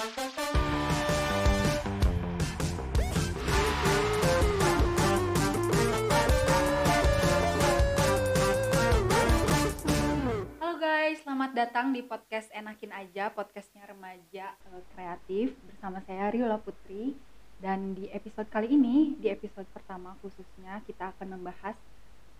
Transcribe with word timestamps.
Halo 0.00 0.16
guys, 10.80 11.20
selamat 11.20 11.52
datang 11.52 11.92
di 11.92 12.00
podcast 12.00 12.48
Enakin 12.56 12.96
Aja, 12.96 13.28
podcastnya 13.28 13.84
remaja 13.84 14.56
eh, 14.72 14.80
kreatif 14.96 15.52
bersama 15.68 16.00
saya 16.08 16.32
Riola 16.32 16.56
Putri. 16.56 17.12
Dan 17.60 17.92
di 17.92 18.08
episode 18.08 18.48
kali 18.48 18.72
ini, 18.72 19.20
di 19.20 19.28
episode 19.28 19.68
pertama 19.68 20.16
khususnya 20.24 20.80
kita 20.88 21.12
akan 21.12 21.36
membahas 21.36 21.76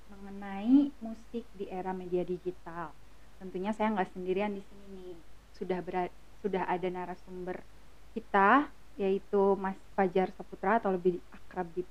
mengenai 0.08 0.96
musik 1.04 1.44
di 1.52 1.68
era 1.68 1.92
media 1.92 2.24
digital. 2.24 2.96
Tentunya 3.36 3.76
saya 3.76 3.92
nggak 3.92 4.16
sendirian 4.16 4.56
di 4.56 4.64
sini 4.64 4.86
nih, 4.96 5.16
sudah 5.60 5.84
bera- 5.84 6.29
sudah 6.40 6.64
ada 6.64 6.88
narasumber 6.88 7.60
kita 8.16 8.68
yaitu 8.96 9.56
Mas 9.56 9.76
Fajar 9.96 10.28
Saputra 10.34 10.80
atau 10.80 10.92
lebih 10.92 11.20
akrab 11.32 11.68
di 11.72 11.84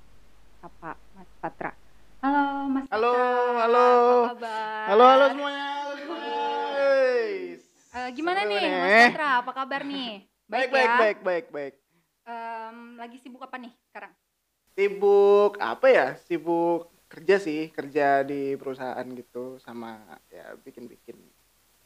apa 0.60 0.94
Mas 1.16 1.30
Patra. 1.40 1.72
Halo 2.20 2.68
Mas 2.68 2.86
Halo, 2.92 3.14
Patra, 3.14 3.62
halo. 3.64 3.88
apa 3.88 4.28
kabar? 4.36 4.86
Halo, 4.90 5.04
halo 5.06 5.24
semuanya. 5.32 5.66
Halo 5.80 5.94
semuanya. 5.96 6.38
Eh, 7.90 8.08
gimana 8.14 8.40
Seru 8.44 8.50
nih 8.54 8.58
nih. 8.60 8.70
Mas 8.76 8.94
Patra, 9.10 9.28
apa 9.42 9.50
kabar 9.54 9.80
nih? 9.86 10.08
Baik, 10.50 10.66
ya? 10.66 10.74
baik, 10.74 10.92
baik, 10.98 11.18
baik, 11.22 11.46
baik. 11.54 11.74
Em, 12.26 12.78
lagi 12.98 13.16
sibuk 13.22 13.38
apa 13.46 13.54
nih 13.54 13.70
sekarang? 13.90 14.12
Sibuk 14.74 15.52
apa 15.62 15.86
ya? 15.86 16.06
Sibuk 16.26 16.90
kerja 17.06 17.38
sih, 17.38 17.70
kerja 17.70 18.26
di 18.26 18.54
perusahaan 18.58 19.06
gitu 19.14 19.58
sama 19.62 19.98
ya 20.26 20.54
bikin-bikin 20.58 21.14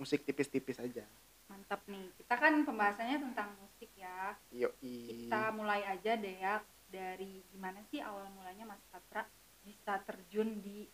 musik 0.00 0.24
tipis-tipis 0.24 0.80
aja. 0.80 1.04
Mantap 1.54 1.86
nih. 1.86 2.10
Kita 2.18 2.34
kan 2.34 2.52
pembahasannya 2.60 3.18
tentang 3.22 3.54
musik 3.56 3.90
ya. 3.94 4.34
Yoi. 4.50 4.94
Kita 5.06 5.54
mulai 5.54 5.86
aja 5.86 6.12
deh 6.14 6.36
ya 6.36 6.58
dari 6.84 7.46
gimana 7.48 7.78
sih 7.88 7.98
awal 7.98 8.26
mulanya 8.30 8.66
Mas 8.66 8.82
Patra 8.86 9.22
bisa 9.62 10.02
terjun 10.02 10.58
di 10.58 10.84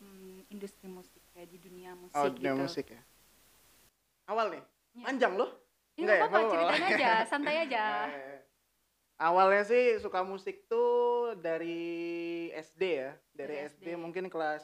mm, 0.00 0.48
industri 0.48 0.88
musik 0.88 1.20
ya 1.32 1.44
di 1.44 1.56
dunia 1.56 1.92
musik 1.92 2.16
Oh, 2.16 2.26
gitu. 2.26 2.40
dunia 2.40 2.54
musik 2.56 2.86
ya. 2.88 3.02
Awal 4.26 4.56
nih. 4.56 4.62
Iya. 4.96 5.04
Panjang 5.04 5.32
loh. 5.36 5.50
Ya, 5.92 6.00
Enggak 6.00 6.16
ya? 6.16 6.18
nggak 6.18 6.28
apa-apa, 6.28 6.40
Nggak 6.42 6.72
ceritain 6.72 6.96
aja, 6.96 7.12
santai 7.30 7.56
aja. 7.62 7.84
Eh, 8.08 8.38
Awalnya 9.16 9.64
sih 9.64 9.96
suka 9.96 10.20
musik 10.20 10.68
tuh 10.68 11.32
dari 11.36 11.80
SD 12.52 12.82
ya, 12.84 13.16
dari, 13.32 13.56
Dari 13.56 13.68
SD. 13.72 13.84
SD. 13.88 13.96
mungkin 13.96 14.28
kelas 14.28 14.60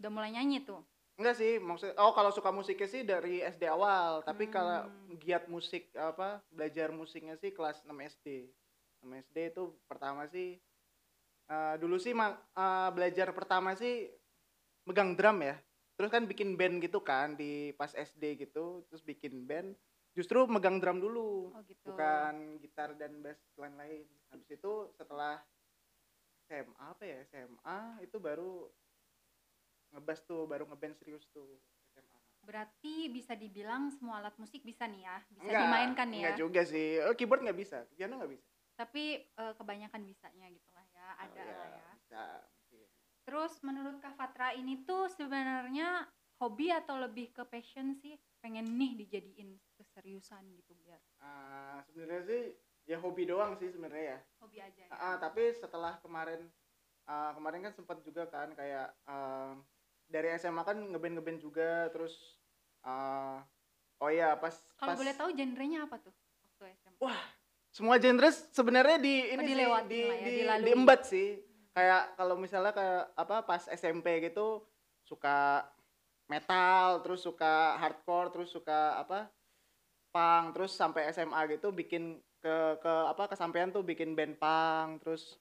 Udah 0.00 0.08
mulai 0.08 0.32
nyanyi 0.32 0.64
tuh. 0.64 0.80
Enggak 1.20 1.36
sih, 1.36 1.60
maksud 1.60 1.92
oh 2.00 2.16
kalau 2.16 2.32
suka 2.32 2.48
musiknya 2.48 2.88
sih 2.88 3.04
dari 3.04 3.44
SD 3.44 3.68
awal, 3.68 4.24
tapi 4.24 4.48
kalau 4.48 4.88
Hmm. 4.88 5.20
giat 5.20 5.52
musik 5.52 5.92
apa 5.92 6.40
belajar 6.48 6.88
musiknya 6.96 7.36
sih 7.36 7.52
kelas 7.52 7.84
6 7.84 8.00
SD. 8.00 8.48
6 9.04 9.12
SD 9.28 9.52
itu 9.52 9.76
pertama 9.84 10.24
sih 10.24 10.56
eh, 11.52 11.74
dulu 11.76 12.00
sih 12.00 12.16
eh, 12.16 12.88
belajar 12.96 13.36
pertama 13.36 13.76
sih 13.76 14.08
megang 14.88 15.12
drum 15.12 15.44
ya. 15.44 15.60
Terus 16.00 16.08
kan 16.08 16.24
bikin 16.24 16.56
band 16.56 16.80
gitu 16.80 17.04
kan 17.04 17.36
di 17.36 17.76
pas 17.76 17.92
SD 17.92 18.40
gitu, 18.40 18.88
terus 18.88 19.04
bikin 19.04 19.44
band 19.44 19.76
justru 20.16 20.48
megang 20.48 20.80
drum 20.80 21.04
dulu 21.04 21.52
Oh 21.52 21.60
gitu. 21.68 21.92
bukan 21.92 22.56
gitar 22.64 22.96
dan 22.96 23.20
bass 23.20 23.36
lain-lain. 23.60 24.08
Habis 24.32 24.56
itu 24.56 24.72
setelah 24.96 25.36
SMA 26.48 26.96
apa 26.96 27.04
ya 27.04 27.20
SMA 27.28 28.08
itu 28.08 28.16
baru 28.16 28.72
ngebas 29.90 30.22
tuh 30.22 30.46
baru 30.46 30.64
ngeband 30.66 30.94
serius 30.96 31.26
tuh 31.30 31.58
SMA. 31.90 32.18
Berarti 32.40 33.08
bisa 33.08 33.34
dibilang 33.34 33.90
semua 33.92 34.22
alat 34.22 34.34
musik 34.38 34.62
bisa 34.62 34.86
nih 34.86 35.04
ya, 35.04 35.16
bisa 35.28 35.44
Enggak, 35.44 35.62
dimainkan 35.66 36.06
nih 36.08 36.20
ya. 36.20 36.24
Enggak 36.30 36.40
juga 36.40 36.62
sih. 36.64 36.88
Oh, 37.04 37.14
keyboard 37.14 37.42
nggak 37.44 37.58
bisa, 37.58 37.78
piano 37.92 38.16
nggak 38.16 38.32
bisa. 38.32 38.46
Tapi 38.74 39.04
eh, 39.20 39.52
kebanyakan 39.54 40.02
bisanya 40.02 40.46
gitu 40.48 40.70
lah 40.72 40.86
ya, 40.90 41.08
Oh, 41.10 41.22
ada 41.26 41.42
iya, 41.42 41.54
lah 41.54 41.68
ya. 41.68 41.88
Bisa. 42.00 42.24
mungkin. 42.48 42.86
Terus 43.20 43.52
menurut 43.60 43.96
Kak 44.00 44.16
Fatra 44.16 44.56
ini 44.56 44.82
tuh 44.82 45.06
sebenarnya 45.12 46.08
hobi 46.40 46.72
atau 46.72 46.96
lebih 46.96 47.30
ke 47.30 47.44
passion 47.44 47.92
sih? 47.94 48.16
Pengen 48.40 48.64
nih 48.80 48.96
dijadiin 48.96 49.52
keseriusan 49.76 50.48
gitu 50.56 50.72
biar 50.80 50.96
Ah, 51.20 51.84
sebenarnya 51.84 52.24
sih 52.24 52.42
ya 52.88 52.96
hobi 52.96 53.28
doang 53.28 53.52
sih 53.60 53.68
sebenarnya 53.68 54.16
ya. 54.16 54.18
hobi 54.40 54.58
aja 54.64 54.82
ya. 54.88 54.90
Ah, 54.90 55.16
tapi 55.20 55.52
setelah 55.52 56.00
kemarin 56.00 56.48
ah, 57.04 57.36
kemarin 57.36 57.68
kan 57.68 57.76
sempat 57.76 58.00
juga 58.00 58.24
kan 58.32 58.56
kayak 58.56 58.88
ah, 59.04 59.52
dari 60.10 60.34
SMA 60.36 60.62
kan 60.66 60.76
ngeband 60.76 61.22
ngeband 61.22 61.38
juga 61.38 61.86
terus 61.94 62.18
ah, 62.82 63.40
oh 64.02 64.10
ya 64.10 64.34
pas 64.34 64.52
Kalau 64.76 64.92
pas 64.92 64.98
boleh 64.98 65.14
tahu 65.14 65.30
genrenya 65.32 65.86
apa 65.86 65.96
tuh 66.02 66.12
waktu 66.42 66.74
SMA? 66.76 66.98
Wah, 66.98 67.22
semua 67.70 67.96
genre 68.02 68.28
sebenarnya 68.50 68.98
di 68.98 69.14
ini 69.30 69.42
sih 69.46 69.48
dilewatin 69.54 69.88
di, 69.88 70.00
lah 70.02 70.16
ya, 70.18 70.26
di, 70.26 70.32
dilalui. 70.42 70.66
diembat 70.66 71.00
sih. 71.06 71.28
Kayak 71.70 72.02
kalau 72.18 72.34
misalnya 72.34 72.74
kayak 72.74 73.04
apa 73.14 73.36
pas 73.46 73.62
SMP 73.70 74.18
gitu 74.26 74.66
suka 75.06 75.64
metal, 76.26 77.02
terus 77.06 77.22
suka 77.22 77.78
hardcore, 77.78 78.34
terus 78.34 78.50
suka 78.50 78.98
apa? 78.98 79.30
punk, 80.10 80.58
terus 80.58 80.74
sampai 80.74 81.06
SMA 81.14 81.38
gitu 81.54 81.70
bikin 81.70 82.18
ke 82.42 82.56
ke 82.82 82.92
apa 83.06 83.30
kesampaian 83.30 83.70
tuh 83.70 83.86
bikin 83.86 84.18
band 84.18 84.42
punk, 84.42 85.06
terus 85.06 85.38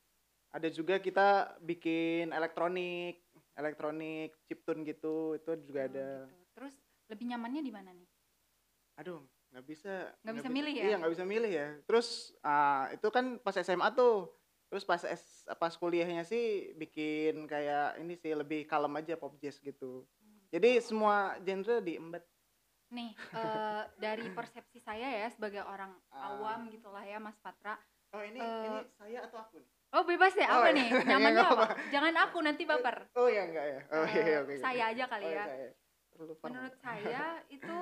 ada 0.53 0.69
juga 0.69 1.01
kita 1.01 1.57
bikin 1.61 2.29
elektronik, 2.33 3.21
elektronik 3.59 4.31
chiptune 4.47 4.81
gitu, 4.81 5.35
itu 5.35 5.51
juga 5.67 5.81
Oh, 5.83 5.87
ada. 5.87 6.07
gitu. 6.25 6.35
Terus 6.55 6.75
lebih 7.07 7.25
nyamannya 7.27 7.61
di 7.61 7.73
mana 7.73 7.91
nih? 7.91 8.07
aduh 8.95 9.23
nggak 9.49 9.63
bisa 9.63 10.11
Nggak 10.27 10.35
bisa 10.43 10.49
bi- 10.51 10.55
milih 10.59 10.73
ya? 10.75 10.83
iya 10.83 10.95
nggak 10.99 11.13
bisa 11.15 11.23
milih 11.23 11.47
ya 11.47 11.67
terus 11.87 12.35
ah, 12.43 12.91
itu 12.91 13.07
kan 13.07 13.39
pas 13.39 13.55
SMA 13.55 13.95
tuh 13.95 14.27
terus 14.67 14.83
pas 14.83 14.99
S, 14.99 15.47
pas 15.55 15.71
kuliahnya 15.71 16.27
sih 16.27 16.75
bikin 16.75 17.47
kayak 17.47 17.95
ini 18.03 18.19
sih 18.19 18.35
lebih 18.35 18.67
kalem 18.67 18.91
aja 18.99 19.15
pop 19.15 19.39
jazz 19.39 19.55
gitu 19.57 20.03
jadi 20.51 20.83
semua 20.83 21.39
genre 21.39 21.79
diembat 21.79 22.27
Nih, 22.91 23.15
eh, 23.15 23.83
dari 23.95 24.27
persepsi 24.37 24.83
saya 24.83 25.07
ya 25.07 25.31
sebagai 25.31 25.63
orang 25.63 25.95
Ah. 26.11 26.35
awam 26.35 26.67
gitulah 26.67 27.05
ya 27.05 27.23
Mas 27.23 27.39
Patra. 27.39 27.79
oh 28.11 28.19
ini 28.19 28.41
Eh, 28.41 28.65
ini 28.67 28.79
saya 28.99 29.29
atau 29.29 29.39
aku 29.39 29.63
nih 29.63 29.71
Oh 29.89 30.05
bebas 30.05 30.33
ya, 30.33 30.45
Oh, 30.47 30.61
apa 30.61 30.69
iya. 30.69 30.77
nih? 30.77 30.87
Iya, 30.87 31.01
Nyamannya 31.09 31.45
apa? 31.47 31.65
Jangan 31.89 32.13
aku 32.23 32.37
nanti 32.39 32.63
baper. 32.63 33.09
oh 33.15 33.25
ya 33.25 33.41
enggak 33.43 33.65
ya 33.65 33.79
oh 33.89 34.05
iya 34.05 34.21
oke 34.39 34.53
oke. 34.53 34.53
saya 34.61 34.83
aja 34.93 35.03
kali 35.07 35.25
Oh, 35.25 35.33
ya. 35.33 35.45
saya. 35.45 35.69
Terlalu 36.09 36.33
formal. 36.35 36.49
Menurut 36.53 36.75
saya 36.77 37.23
itu 37.57 37.77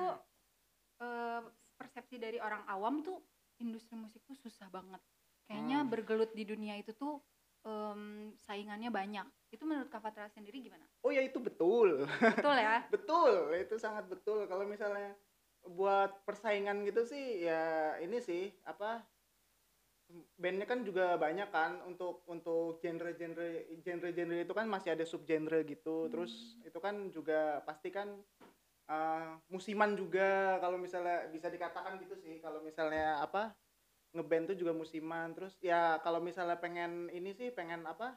eh, 0.98 1.40
persepsi 1.76 2.16
dari 2.16 2.38
orang 2.40 2.64
awam 2.66 3.04
tuh 3.04 3.20
industri 3.58 3.94
musik 3.94 4.24
tuh 4.24 4.34
susah 4.34 4.66
banget. 4.68 4.98
Kayaknya 5.44 5.78
Hmm. 5.80 5.90
bergelut 5.90 6.30
di 6.32 6.44
dunia 6.44 6.76
itu 6.76 6.92
tuh 6.92 7.20
em, 7.62 8.32
saingannya 8.38 8.88
banyak. 8.88 9.26
Itu 9.50 9.64
menurut 9.64 9.88
Kak 9.88 10.00
Fatra 10.00 10.28
sendiri 10.28 10.60
gimana? 10.60 10.84
oh 10.98 11.10
ya 11.10 11.20
itu 11.20 11.38
betul 11.38 12.04
Betul 12.08 12.56
ya? 12.56 12.84
betul 12.94 13.32
itu 13.54 13.74
sangat 13.76 14.04
betul 14.06 14.44
kalau 14.44 14.64
misalnya 14.64 15.14
buat 15.64 16.24
persaingan 16.24 16.84
gitu 16.84 17.04
sih 17.04 17.44
ya 17.44 17.96
ini 17.98 18.18
sih 18.18 18.48
apa 18.64 19.02
bandnya 20.40 20.64
kan 20.64 20.80
juga 20.88 21.20
banyak 21.20 21.48
kan 21.52 21.84
untuk 21.84 22.24
untuk 22.24 22.80
genre-genre 22.80 23.68
genre-genre 23.84 24.40
itu 24.40 24.54
kan 24.56 24.64
masih 24.64 24.96
ada 24.96 25.04
subgenre 25.04 25.64
gitu. 25.68 26.08
Terus 26.08 26.56
itu 26.64 26.78
kan 26.80 27.12
juga 27.12 27.60
pasti 27.68 27.92
kan 27.92 28.16
eh, 28.88 29.28
musiman 29.52 29.92
juga 29.92 30.56
kalau 30.64 30.80
misalnya 30.80 31.28
bisa 31.28 31.52
dikatakan 31.52 32.00
gitu 32.00 32.16
sih. 32.16 32.40
Kalau 32.40 32.64
misalnya 32.64 33.20
apa 33.20 33.52
ngeband 34.16 34.56
tuh 34.56 34.56
juga 34.56 34.72
musiman. 34.72 35.36
Terus 35.36 35.60
ya 35.60 36.00
kalau 36.00 36.24
misalnya 36.24 36.56
pengen 36.56 37.12
ini 37.12 37.36
sih 37.36 37.52
pengen 37.52 37.84
apa 37.84 38.16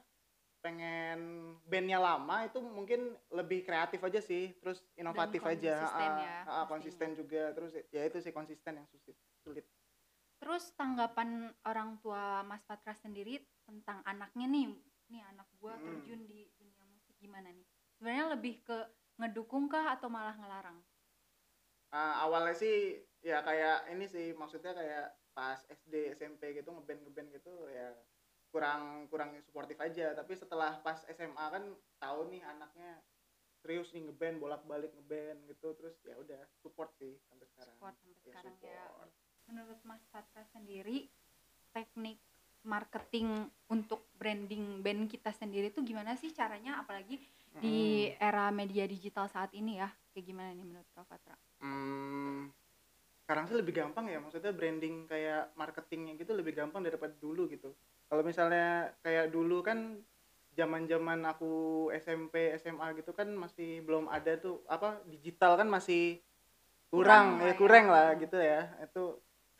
pengen 0.61 1.19
bandnya 1.65 1.97
lama 1.97 2.45
itu 2.45 2.61
mungkin 2.61 3.17
lebih 3.35 3.67
kreatif 3.67 3.99
aja 3.99 4.23
sih. 4.23 4.55
Terus 4.63 4.79
inovatif 4.95 5.43
aja. 5.43 5.75
konsisten 5.83 6.07
ah, 6.07 6.23
ya, 6.23 6.31
ah, 6.31 6.45
pastinya. 6.47 6.63
konsisten 6.71 7.09
juga. 7.19 7.43
Terus 7.51 7.71
ya 7.91 8.01
itu 8.07 8.17
sih 8.23 8.31
konsisten 8.31 8.79
yang 8.79 8.87
sulit 8.87 9.19
sulit 9.43 9.65
Terus 10.41 10.73
tanggapan 10.73 11.29
orang 11.69 12.01
tua 12.01 12.41
Mas 12.49 12.65
Patra 12.65 12.97
sendiri 12.97 13.37
tentang 13.61 14.01
anaknya 14.09 14.49
nih, 14.49 14.65
nih 15.13 15.21
anak 15.31 15.45
gua 15.61 15.77
Hmm. 15.77 15.85
terjun 15.85 16.25
di 16.25 16.49
dunia 16.57 16.81
musik 16.89 17.13
gimana 17.21 17.53
nih? 17.53 17.67
Sebenarnya 17.95 18.25
lebih 18.33 18.65
ke 18.65 18.77
ngedukung 19.21 19.69
kah 19.69 19.93
atau 19.93 20.09
malah 20.09 20.33
ngelarang? 20.33 20.81
Ah, 21.93 22.23
awalnya 22.25 22.55
sih 22.55 22.75
ya 23.21 23.43
kayak 23.45 23.91
ini 23.93 24.05
sih 24.09 24.27
maksudnya 24.33 24.73
kayak 24.73 25.05
pas 25.37 25.59
SD 25.69 26.15
SMP 26.17 26.57
gitu 26.57 26.71
ngeband 26.73 27.05
ngeband 27.05 27.29
gitu 27.37 27.53
ya 27.69 27.93
kurang 28.51 29.07
kurang 29.11 29.37
suportif 29.45 29.77
aja 29.79 30.11
tapi 30.17 30.33
setelah 30.35 30.81
pas 30.81 30.99
SMA 31.07 31.45
kan 31.53 31.63
tahu 32.01 32.27
nih 32.33 32.41
anaknya 32.43 32.99
serius 33.61 33.93
nih 33.93 34.03
ngeband 34.09 34.41
bolak 34.41 34.63
balik 34.65 34.91
ngeband 34.97 35.45
gitu 35.47 35.71
terus 35.77 35.95
ya 36.01 36.15
udah 36.17 36.41
support 36.63 36.89
sih 36.97 37.19
sampai 37.29 37.45
sekarang 37.47 37.75
Support 37.77 37.95
sampai 38.01 38.15
Ya, 38.25 38.33
sekarang 38.33 38.55
ya. 38.57 38.81
support. 38.87 39.11
Menurut 39.47 39.79
Mas 39.83 40.03
sendiri 40.71 41.03
teknik 41.75 42.15
marketing 42.63 43.27
untuk 43.67 44.07
branding 44.15 44.79
band 44.79 45.11
kita 45.11 45.35
sendiri 45.35 45.67
tuh 45.75 45.83
gimana 45.83 46.15
sih 46.15 46.31
caranya 46.31 46.79
apalagi 46.79 47.19
di 47.59 48.07
era 48.15 48.47
media 48.55 48.87
digital 48.87 49.27
saat 49.27 49.51
ini 49.51 49.83
ya? 49.83 49.91
Kayak 50.15 50.31
gimana 50.31 50.49
nih 50.55 50.63
menurut 50.63 50.87
Kak 50.95 51.11
Patra? 51.11 51.35
Hmm, 51.59 52.47
sekarang 53.27 53.51
sih 53.51 53.59
lebih 53.59 53.83
gampang 53.83 54.07
ya 54.07 54.23
maksudnya 54.23 54.55
branding 54.55 55.11
kayak 55.11 55.51
marketingnya 55.59 56.15
gitu 56.15 56.31
lebih 56.39 56.55
gampang 56.55 56.87
daripada 56.87 57.11
dulu 57.19 57.51
gitu 57.51 57.75
kalau 58.07 58.23
misalnya 58.23 58.95
kayak 59.03 59.27
dulu 59.27 59.59
kan 59.59 59.99
zaman-zaman 60.55 61.19
aku 61.27 61.91
SMP 61.99 62.55
SMA 62.55 62.95
gitu 62.95 63.11
kan 63.11 63.27
masih 63.35 63.83
belum 63.83 64.07
ada 64.07 64.39
tuh 64.39 64.63
apa 64.71 65.03
digital 65.03 65.59
kan 65.59 65.67
masih 65.67 66.23
kurang, 66.87 67.35
Kurang 67.35 67.43
ya 67.43 67.51
ya. 67.51 67.59
kurang 67.59 67.85
lah 67.91 68.07
gitu 68.15 68.39
ya 68.39 68.71
itu 68.79 69.03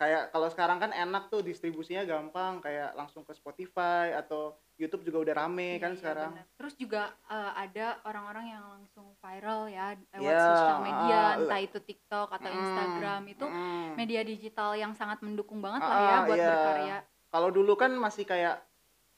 kayak 0.01 0.33
kalau 0.33 0.49
sekarang 0.49 0.81
kan 0.81 0.89
enak 0.89 1.29
tuh 1.29 1.45
distribusinya 1.45 2.01
gampang 2.01 2.57
kayak 2.57 2.97
langsung 2.97 3.21
ke 3.21 3.37
Spotify 3.37 4.17
atau 4.17 4.57
YouTube 4.73 5.05
juga 5.05 5.29
udah 5.29 5.35
rame 5.37 5.77
Iya, 5.77 5.77
kan 5.77 5.91
iya, 5.93 5.99
sekarang 6.01 6.31
bener. 6.33 6.47
Terus 6.57 6.73
juga 6.73 7.01
eh, 7.29 7.51
ada 7.53 8.01
orang-orang 8.01 8.45
yang 8.49 8.63
langsung 8.65 9.13
viral 9.21 9.69
ya 9.69 9.93
lewat 10.09 10.25
Iya, 10.25 10.41
sosial 10.41 10.79
media, 10.81 11.19
ah, 11.21 11.37
entah 11.37 11.61
itu 11.61 11.77
TikTok 11.77 12.27
atau 12.33 12.49
Mm, 12.49 12.57
Instagram 12.57 13.21
itu 13.29 13.45
mm. 13.45 13.89
media 13.93 14.21
digital 14.25 14.73
yang 14.73 14.97
sangat 14.97 15.21
mendukung 15.21 15.61
banget 15.61 15.85
Ah, 15.85 15.87
lah 15.87 15.99
ya 16.01 16.09
ah, 16.09 16.21
buat 16.25 16.37
iya. 16.39 16.49
berkarya. 16.49 16.97
kalau 17.29 17.49
dulu 17.53 17.73
kan 17.77 17.93
masih 17.93 18.25
kayak 18.25 18.57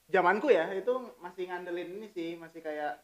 zamanku 0.04 0.52
ya 0.52 0.68
itu 0.76 0.92
masih 1.16 1.48
ngandelin 1.48 1.96
ini 1.96 2.08
sih 2.12 2.36
masih 2.36 2.60
kayak 2.60 3.00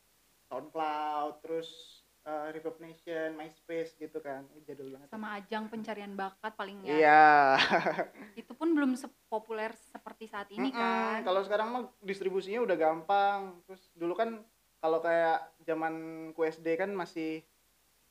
SoundCloud 0.47 1.41
terus 1.41 2.00
uh, 2.31 2.47
Reverb 2.49 2.79
Nation, 2.79 3.35
MySpace 3.35 3.99
gitu 3.99 4.23
kan 4.23 4.47
jadul 4.63 4.95
banget 4.95 5.11
Sama 5.11 5.35
ajang 5.35 5.67
pencarian 5.67 6.15
bakat 6.15 6.55
paling 6.55 6.79
ya. 6.87 6.95
iya 6.97 7.27
Itu 8.41 8.55
pun 8.55 8.71
belum 8.71 8.95
sepopuler 8.95 9.75
seperti 9.75 10.31
saat 10.31 10.47
ini 10.55 10.71
Mm-mm, 10.71 10.79
kan. 10.79 11.27
kalau 11.27 11.43
sekarang 11.43 11.69
mah 11.69 11.83
distribusinya 12.01 12.63
udah 12.63 12.77
gampang 12.79 13.39
terus 13.67 13.83
dulu 13.93 14.15
kan 14.15 14.39
kalau 14.79 15.03
kayak 15.03 15.39
zaman 15.61 15.95
SD 16.33 16.79
kan 16.79 16.95
masih 16.95 17.45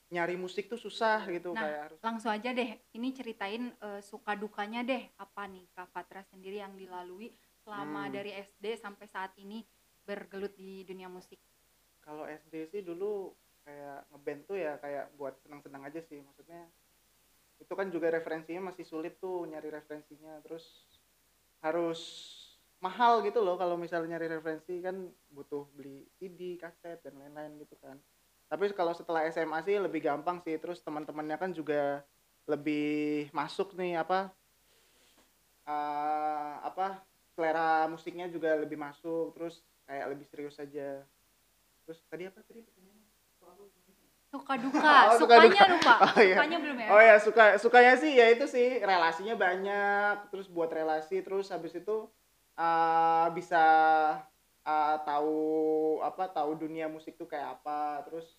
nyari 0.09 0.35
musik 0.35 0.65
tuh 0.67 0.77
susah 0.77 1.21
gitu 1.29 1.53
Nah, 1.53 1.61
kayak 1.61 1.79
harus 1.85 1.97
Langsung 2.01 2.31
aja 2.33 2.49
deh, 2.49 2.69
ini 2.93 3.13
ceritain 3.13 3.69
eh, 3.71 4.01
suka 4.01 4.33
dukanya 4.33 4.81
deh 4.81 5.05
apa 5.17 5.45
nih 5.45 5.65
Kak 5.71 5.89
Fatra 5.89 6.21
sendiri 6.25 6.59
yang 6.59 6.73
dilalui 6.73 7.29
selama 7.61 8.09
Hmm. 8.09 8.13
dari 8.13 8.31
SD 8.33 8.65
sampai 8.75 9.05
saat 9.05 9.33
ini 9.37 9.61
bergelut 10.01 10.53
di 10.57 10.81
dunia 10.83 11.05
musik. 11.07 11.37
kalau 11.99 12.25
SD 12.25 12.53
sih 12.65 12.81
dulu 12.81 13.29
kayak 13.69 14.09
ngeband 14.09 14.41
tuh 14.49 14.57
ya 14.57 14.73
kayak 14.81 15.13
buat 15.13 15.37
senang-senang 15.45 15.85
aja 15.85 16.01
sih. 16.09 16.25
Maksudnya 16.25 16.65
itu 17.61 17.73
kan 17.77 17.93
juga 17.93 18.09
referensinya 18.09 18.73
masih 18.73 18.81
sulit 18.81 19.21
tuh 19.21 19.45
nyari 19.45 19.69
referensinya. 19.69 20.41
Terus 20.41 20.65
harus 21.61 22.01
mahal 22.81 23.21
gitu 23.21 23.45
loh 23.45 23.59
kalau 23.61 23.77
misalnya 23.77 24.17
nyari 24.17 24.41
referensi 24.41 24.81
kan 24.81 25.05
butuh 25.29 25.69
beli 25.77 26.09
CD, 26.17 26.57
kaset 26.57 26.97
dan 27.05 27.13
lain-lain 27.21 27.61
gitu 27.61 27.77
kan. 27.77 28.01
Tapi 28.49 28.73
kalau 28.73 28.97
setelah 28.97 29.29
SMA 29.29 29.61
sih 29.61 29.77
lebih 29.77 30.01
gampang 30.01 30.41
sih. 30.41 30.57
Terus 30.57 30.81
teman-temannya 30.81 31.37
kan 31.37 31.53
juga 31.53 32.01
lebih 32.49 33.29
masuk 33.29 33.77
nih 33.77 34.01
apa 34.01 34.33
eh, 35.69 36.53
apa 36.65 37.05
selera 37.37 37.85
musiknya 37.85 38.25
juga 38.25 38.57
lebih 38.57 38.81
masuk. 38.81 39.37
Terus 39.37 39.61
kayak 39.85 40.17
lebih 40.17 40.25
serius 40.25 40.57
aja. 40.57 41.05
Terus 41.85 41.99
tadi 42.09 42.25
apa 42.25 42.41
tadi 42.41 42.65
pertanyaannya? 42.65 42.98
Suka 44.29 44.53
duka, 44.55 45.09
Oh, 45.09 45.17
suka 45.17 45.41
sukanya 45.41 45.49
duka. 45.49 45.65
lupa. 45.73 45.93
Oh, 46.05 46.21
iya. 46.21 46.35
Sukanya 46.37 46.57
belum 46.61 46.77
ya? 46.77 46.87
Oh 46.89 47.01
ya 47.01 47.15
suka 47.17 47.43
sukanya 47.57 47.93
sih 47.97 48.11
ya 48.13 48.25
itu 48.29 48.45
sih 48.45 48.77
relasinya 48.79 49.33
banyak 49.33 50.29
terus 50.29 50.45
buat 50.45 50.69
relasi 50.69 51.25
terus 51.25 51.49
habis 51.49 51.73
itu 51.73 52.05
uh, 52.53 53.27
bisa 53.33 53.63
uh, 54.61 54.95
tahu 55.01 55.37
apa 55.99 56.29
tahu 56.29 56.53
dunia 56.55 56.85
musik 56.85 57.17
tuh 57.17 57.25
kayak 57.25 57.57
apa 57.57 58.05
terus 58.05 58.37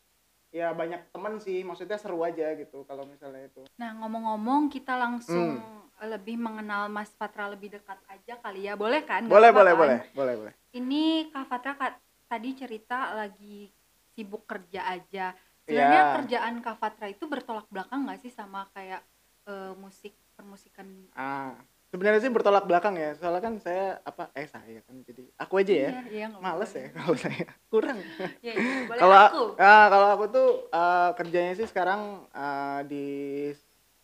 ya 0.50 0.70
banyak 0.70 1.10
temen 1.10 1.38
sih 1.38 1.62
maksudnya 1.62 1.94
seru 1.94 2.22
aja 2.22 2.54
gitu 2.54 2.86
kalau 2.86 3.02
misalnya 3.02 3.46
itu 3.46 3.66
Nah, 3.74 3.90
ngomong-ngomong 3.96 4.70
kita 4.70 4.94
langsung 4.94 5.58
Hmm. 5.58 5.78
lebih 6.06 6.38
mengenal 6.38 6.86
Mas 6.86 7.12
Fatra 7.12 7.44
lebih 7.46 7.76
dekat 7.76 8.00
aja 8.06 8.38
kali 8.38 8.64
ya. 8.64 8.72
Boleh 8.72 9.04
kan? 9.04 9.26
Nggak 9.26 9.34
boleh 9.36 9.50
boleh 9.52 9.72
kan? 9.72 9.80
boleh 9.80 9.98
boleh 10.14 10.34
boleh 10.38 10.54
Ini 10.70 11.02
Kak 11.28 11.44
Fatra 11.44 11.72
Kak, 11.74 11.92
tadi 12.24 12.54
cerita 12.54 13.12
lagi 13.12 13.68
sibuk 14.10 14.46
kerja 14.46 14.86
aja. 14.86 15.36
Sebenarnya 15.70 16.02
Iya. 16.02 16.14
kerjaan 16.18 16.54
Kak 16.58 16.76
Fatra 16.76 17.06
itu 17.06 17.24
bertolak 17.24 17.70
belakang 17.70 18.02
nggak 18.02 18.18
sih 18.18 18.28
sama 18.28 18.66
kayak 18.74 19.06
eh, 19.46 19.72
musik 19.72 20.10
permusikan? 20.34 21.06
ah 21.14 21.54
sebenarnya 21.90 22.22
sih 22.22 22.30
bertolak 22.30 22.66
belakang 22.66 22.94
ya 22.94 23.14
soalnya 23.14 23.38
kan 23.40 23.54
saya 23.56 23.98
apa 24.02 24.30
eh 24.32 24.46
saya 24.46 24.78
kan 24.82 24.98
jadi 25.02 25.26
aku 25.36 25.54
aja 25.58 25.74
ya 25.74 25.90
Iya, 25.90 26.02
iya, 26.06 26.24
nggak 26.30 26.42
males 26.42 26.70
ya 26.70 26.86
kalau 26.90 27.14
saya 27.14 27.44
kurang 27.66 27.98
Iya, 28.38 28.52
iya, 28.52 28.74
kalau 28.90 29.16
aku. 29.16 29.44
ah, 29.58 29.86
kalau 29.86 30.08
aku 30.10 30.24
tuh 30.28 30.48
eh, 30.70 31.10
kerjanya 31.14 31.52
sih 31.54 31.66
sekarang 31.66 32.00
eh, 32.26 32.80
di 32.84 33.04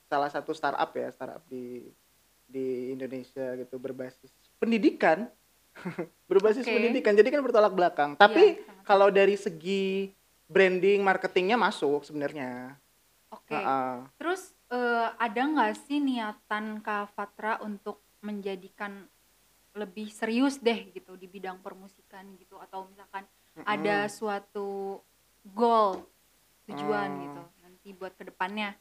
salah 0.07 0.31
satu 0.31 0.51
startup 0.51 0.91
ya 0.93 1.11
startup 1.11 1.43
di 1.47 1.91
di 2.47 2.91
Indonesia 2.91 3.55
gitu 3.55 3.75
berbasis 3.77 4.31
pendidikan 4.57 5.27
berbasis 6.31 6.63
Oke. 6.63 6.73
pendidikan 6.73 7.13
jadi 7.13 7.29
kan 7.29 7.43
bertolak 7.43 7.75
belakang 7.75 8.11
tapi 8.15 8.55
Iya, 8.55 8.65
sangat. 8.65 8.83
kalau 8.83 9.09
dari 9.11 9.35
segi 9.35 10.15
branding 10.47 11.03
marketingnya 11.03 11.59
masuk 11.59 12.07
sebenarnya 12.07 12.79
Oke. 13.27 13.59
Ah, 13.59 13.67
ah. 13.67 13.97
Terus 14.17 14.55
eh, 14.71 15.09
ada 15.19 15.43
nggak 15.43 15.75
sih 15.87 15.99
niatan 15.99 16.79
Kak 16.79 17.11
Fatra 17.13 17.59
untuk 17.61 18.03
menjadikan 18.23 19.07
lebih 19.77 20.09
serius 20.09 20.57
deh 20.63 20.89
gitu 20.95 21.19
di 21.19 21.29
bidang 21.29 21.61
permusikan 21.61 22.33
gitu 22.41 22.57
atau 22.57 22.87
misalkan 22.89 23.27
ada 23.67 24.09
suatu 24.09 25.03
goal 25.45 26.01
tujuan 26.65 27.11
Hmm. 27.13 27.23
gitu 27.29 27.43
nanti 27.61 27.89
buat 27.93 28.15
ke 28.17 28.25
depannya 28.31 28.73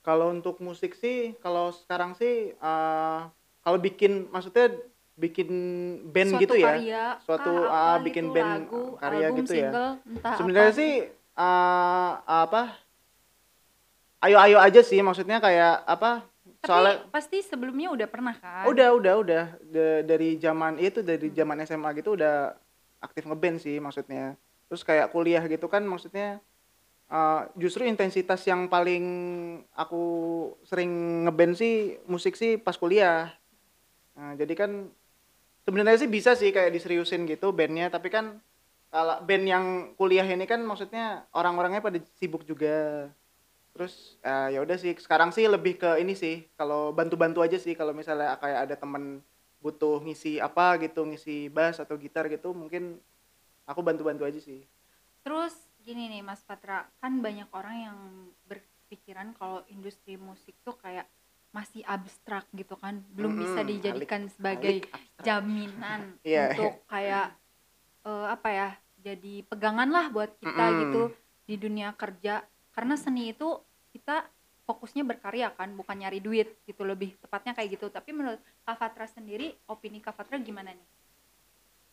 Kalau 0.00 0.30
untuk 0.30 0.62
musik 0.62 0.94
sih, 0.94 1.34
kalau 1.42 1.74
sekarang 1.74 2.14
sih 2.14 2.54
eh, 2.54 3.20
kalau 3.60 3.78
bikin 3.82 4.30
maksudnya 4.30 4.70
bikin 5.16 5.48
band 6.12 6.30
suatu 6.36 6.42
gitu 6.44 6.54
ya. 6.60 6.66
karya 6.68 7.04
suatu, 7.24 7.52
apa 7.66 8.04
bikin 8.04 8.28
gitu, 8.28 8.34
band, 8.36 8.52
lagu, 8.68 8.82
karya 9.00 9.26
album, 9.26 9.36
gitu 9.40 9.52
ya. 9.56 9.70
single, 9.72 9.90
entah 10.04 10.32
Sebenarnya 10.36 10.72
sih 10.76 10.92
eh, 11.08 12.10
apa? 12.22 12.62
Ayo-ayo 14.16 14.56
aja 14.58 14.80
sih 14.80 15.00
maksudnya 15.00 15.40
kayak 15.40 15.84
apa? 15.84 16.24
tapi 16.56 16.68
Soalnya 16.72 16.94
pasti 17.12 17.44
sebelumnya 17.44 17.92
udah 17.92 18.08
pernah 18.08 18.34
kan 18.36 18.64
udah 18.64 18.88
udah 18.96 19.14
udah 19.20 19.44
Da- 19.60 20.02
dari 20.02 20.40
zaman 20.40 20.80
itu 20.80 21.04
dari 21.04 21.28
Hmm. 21.28 21.36
zaman 21.36 21.56
SMA 21.62 21.90
gitu 21.94 22.16
udah 22.16 22.56
aktif 22.98 23.28
ngeband 23.28 23.60
sih 23.60 23.76
maksudnya. 23.76 24.34
Terus 24.66 24.82
kayak 24.82 25.12
kuliah 25.12 25.44
gitu 25.46 25.68
kan 25.68 25.84
maksudnya 25.84 26.40
eh, 27.06 27.40
justru 27.54 27.86
intensitas 27.86 28.42
yang 28.44 28.66
paling 28.66 29.04
aku 29.72 30.02
sering 30.66 30.90
ngeband 31.24 31.54
sih 31.54 31.74
musik 32.04 32.34
sih 32.34 32.56
pas 32.56 32.74
kuliah. 32.74 33.30
Nah, 34.16 34.32
jadi 34.34 34.54
kan 34.56 34.90
sebenarnya 35.66 35.98
sih 35.98 36.10
bisa 36.10 36.38
sih 36.38 36.54
kayak 36.54 36.70
diseriusin 36.70 37.26
gitu 37.26 37.50
bandnya, 37.50 37.90
tapi 37.90 38.08
kan 38.08 38.38
kalau 38.94 39.18
band 39.26 39.44
yang 39.44 39.64
kuliah 39.98 40.24
ini 40.24 40.46
kan 40.46 40.62
maksudnya 40.62 41.26
orang-orangnya 41.34 41.82
pada 41.82 41.98
sibuk 42.16 42.46
juga. 42.46 43.10
Terus 43.74 44.16
eh, 44.24 44.56
ya 44.56 44.62
udah 44.62 44.78
sih 44.78 44.94
sekarang 44.96 45.34
sih 45.34 45.44
lebih 45.50 45.76
ke 45.76 46.00
ini 46.00 46.16
sih 46.16 46.46
kalau 46.56 46.94
bantu-bantu 46.94 47.44
aja 47.44 47.58
sih 47.60 47.76
kalau 47.76 47.92
misalnya 47.92 48.38
kayak 48.40 48.70
ada 48.70 48.74
temen 48.78 49.20
butuh 49.60 50.00
ngisi 50.06 50.38
apa 50.38 50.78
gitu, 50.80 51.02
ngisi 51.04 51.50
bass 51.50 51.82
atau 51.82 51.98
gitar 51.98 52.30
gitu 52.30 52.54
mungkin 52.54 52.96
aku 53.66 53.82
bantu-bantu 53.82 54.24
aja 54.24 54.38
sih. 54.38 54.64
Terus 55.26 55.52
gini 55.82 56.06
nih 56.08 56.22
Mas 56.22 56.40
Patra, 56.46 56.86
kan 57.02 57.18
banyak 57.18 57.50
orang 57.50 57.76
yang 57.90 57.98
berpikiran 58.46 59.34
kalau 59.34 59.66
industri 59.68 60.14
musik 60.14 60.54
tuh 60.62 60.78
kayak 60.78 61.04
masih 61.58 61.82
abstrak 61.94 62.44
gitu 62.60 62.74
kan, 62.82 62.94
belum 63.16 63.32
bisa 63.42 63.60
Mm-mm, 63.60 63.70
dijadikan 63.70 64.22
alik- 64.22 64.34
sebagai 64.34 64.76
alik 64.76 64.84
jaminan 65.26 66.02
Iya, 66.28 66.42
untuk 66.42 66.72
kayak 66.92 67.26
eh, 68.08 68.26
apa 68.36 68.48
ya, 68.60 68.68
jadi 69.06 69.34
pegangan 69.50 69.88
lah 69.96 70.06
buat 70.14 70.30
kita 70.42 70.64
Mm-mm. 70.64 70.82
gitu 70.82 71.02
di 71.48 71.54
dunia 71.64 71.88
kerja. 72.02 72.34
Karena 72.74 72.94
seni 73.04 73.22
itu 73.34 73.48
kita 73.94 74.16
fokusnya 74.68 75.02
berkarya 75.10 75.48
kan, 75.58 75.68
bukan 75.78 75.96
nyari 76.02 76.20
duit 76.26 76.48
gitu 76.68 76.82
lebih 76.92 77.10
tepatnya 77.22 77.52
kayak 77.56 77.70
gitu. 77.78 77.86
Tapi 77.96 78.10
menurut 78.18 78.40
Kak 78.66 78.76
Fatra 78.80 79.06
sendiri, 79.08 79.46
opini 79.72 79.98
Kak 80.04 80.14
Fatra 80.18 80.36
gimana 80.42 80.70
nih? 80.76 80.88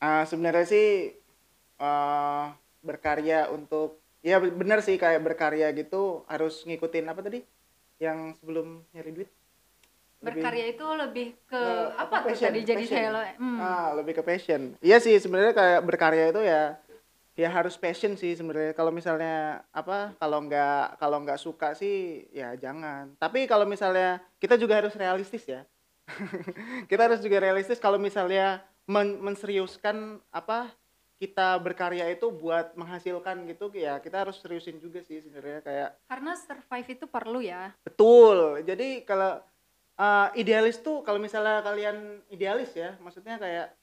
Ah, 0.03 0.23
sebenarnya 0.29 0.65
sih 0.73 0.85
eh, 1.83 2.43
berkarya 2.87 3.37
untuk 3.55 3.89
ya 4.29 4.35
bener 4.61 4.79
sih 4.87 4.95
kayak 5.03 5.21
berkarya 5.27 5.67
gitu 5.79 6.23
harus 6.31 6.53
ngikutin 6.67 7.05
apa 7.11 7.21
tadi 7.27 7.39
yang 8.05 8.19
sebelum 8.39 8.67
nyari 8.95 9.11
duit 9.15 9.29
Lebih- 10.23 10.39
Berkarya 10.39 10.65
itu 10.71 10.85
lebih 10.87 11.27
ke 11.43 11.59
Eh, 11.59 11.87
apa, 11.93 11.99
apa, 11.99 12.15
tuh 12.23 12.27
passion, 12.31 12.47
tadi 12.47 12.59
jadi 12.63 12.79
passion. 12.79 12.95
saya 13.11 13.35
hmm. 13.35 13.57
ah 13.59 13.87
lebih 13.93 14.13
ke 14.15 14.23
passion. 14.23 14.61
Iya 14.79 14.97
sih 14.97 15.15
sebenarnya 15.19 15.51
kayak 15.51 15.79
berkarya 15.83 16.25
itu 16.31 16.41
ya 16.41 16.63
ya 17.33 17.49
harus 17.51 17.75
passion 17.75 18.15
sih 18.15 18.31
sebenarnya. 18.31 18.71
Kalau 18.71 18.89
misalnya 18.89 19.35
apa 19.69 20.15
kalau 20.15 20.39
nggak 20.41 20.95
kalau 20.95 21.19
nggak 21.19 21.37
suka 21.37 21.75
sih 21.75 22.23
ya 22.31 22.55
jangan. 22.55 23.11
Tapi 23.19 23.43
kalau 23.45 23.67
misalnya 23.67 24.23
kita 24.39 24.55
juga 24.55 24.79
harus 24.79 24.95
realistis 24.95 25.43
ya. 25.43 25.67
Kita 26.89 27.07
harus 27.07 27.19
juga 27.19 27.39
realistis 27.39 27.79
kalau 27.79 27.95
misalnya 27.95 28.59
men- 28.83 29.19
menseriuskan 29.19 30.19
apa 30.29 30.67
kita 31.15 31.55
berkarya 31.55 32.11
itu 32.11 32.27
buat 32.27 32.75
menghasilkan 32.75 33.47
gitu 33.47 33.71
ya 33.71 33.95
kita 33.97 34.27
harus 34.27 34.43
seriusin 34.43 34.75
juga 34.77 34.99
sih 34.99 35.23
sebenarnya 35.23 35.63
kayak 35.63 35.89
Karena 36.03 36.35
survive 36.35 36.87
itu 36.91 37.05
perlu 37.07 37.39
ya. 37.39 37.71
betul. 37.79 38.59
Jadi 38.61 39.07
kalau 39.07 39.39
uh, 39.99 40.27
idealis 40.37 40.79
tuh 40.81 41.01
kalau 41.05 41.19
misalnya 41.21 41.61
kalian 41.61 42.21
idealis 42.29 42.71
ya 42.73 42.95
maksudnya 43.01 43.37
kayak 43.37 43.73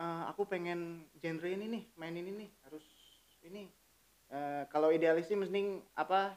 uh, 0.00 0.28
aku 0.32 0.44
pengen 0.48 1.06
genre 1.20 1.48
ini 1.48 1.66
nih 1.68 1.84
main 1.96 2.14
ini 2.16 2.30
nih 2.44 2.50
harus 2.66 2.84
ini. 3.44 3.68
Uh, 4.28 4.68
kalau 4.68 4.92
idealis 4.92 5.24
sih 5.24 5.38
mending 5.38 5.80
apa 5.96 6.36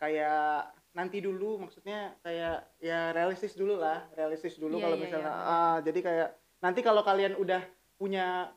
kayak 0.00 0.72
nanti 0.96 1.20
dulu 1.20 1.60
maksudnya 1.60 2.16
kayak 2.24 2.64
ya 2.80 3.12
realistis 3.12 3.52
dulu 3.52 3.76
lah 3.76 4.08
realistis 4.16 4.56
dulu 4.56 4.80
Iya, 4.80 4.84
kalau 4.88 4.96
iya, 4.96 5.04
misalnya 5.04 5.32
iya, 5.32 5.52
ah, 5.52 5.76
jadi 5.84 6.00
kayak 6.00 6.28
nanti 6.64 6.80
kalau 6.80 7.04
kalian 7.04 7.36
udah 7.36 7.60
punya 8.00 8.48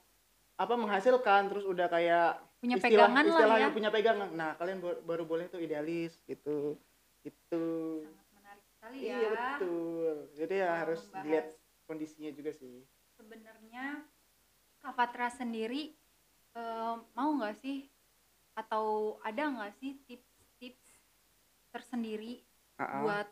apa 0.56 0.74
menghasilkan 0.80 1.51
terus 1.51 1.68
udah 1.68 1.88
kayak 1.92 2.39
Punya 2.60 2.75
istilah 2.75 3.08
pegangan 3.08 3.24
lah 3.24 3.32
istilahnya 3.32 3.70
ya. 3.72 3.75
punya 3.75 3.89
pegangan. 3.89 4.30
Nah 4.36 4.51
kalian 4.60 4.84
baru, 4.84 5.24
boleh 5.24 5.48
tuh 5.48 5.63
idealis 5.63 6.20
gitu. 6.28 6.75
Gitu. 7.24 7.63
menarik 8.04 8.19
sekali 8.89 9.05
ya. 9.05 9.17
iya 9.22 9.29
betul 9.29 10.13
jadi 10.34 10.55
ya 10.58 10.69
harus 10.81 11.01
membahas. 11.05 11.22
dilihat 11.22 11.48
kondisinya 11.86 12.31
juga 12.34 12.51
sih 12.53 12.81
Sebenarnya 13.13 13.86
Kak 14.79 14.96
Fatra 14.96 15.27
sendiri 15.29 15.91
eh, 16.55 16.96
mau 17.13 17.29
nggak 17.36 17.55
sih 17.60 17.86
atau 18.55 19.17
ada 19.22 19.43
nggak 19.46 19.74
sih 19.77 20.00
tips-tips 20.03 21.00
tersendiri 21.69 22.41
Ah, 22.79 22.84
ah. 22.88 23.01
buat 23.03 23.27